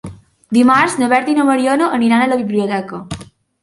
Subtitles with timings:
[0.57, 3.07] Dimarts na Berta i na Mariona aniran a la biblioteca.